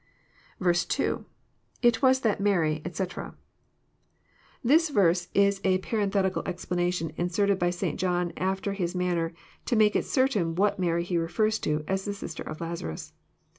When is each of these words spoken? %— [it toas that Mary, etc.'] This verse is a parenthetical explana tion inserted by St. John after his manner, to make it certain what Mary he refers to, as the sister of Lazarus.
%— 0.35 0.61
[it 0.63 0.87
toas 1.93 2.21
that 2.21 2.39
Mary, 2.41 2.81
etc.'] 2.83 3.35
This 4.63 4.89
verse 4.89 5.27
is 5.35 5.61
a 5.63 5.77
parenthetical 5.77 6.41
explana 6.41 6.91
tion 6.91 7.11
inserted 7.17 7.59
by 7.59 7.69
St. 7.69 7.99
John 7.99 8.33
after 8.35 8.73
his 8.73 8.95
manner, 8.95 9.31
to 9.65 9.75
make 9.75 9.95
it 9.95 10.05
certain 10.05 10.55
what 10.55 10.79
Mary 10.79 11.03
he 11.03 11.17
refers 11.19 11.59
to, 11.59 11.85
as 11.87 12.05
the 12.05 12.15
sister 12.15 12.41
of 12.41 12.59
Lazarus. 12.61 13.13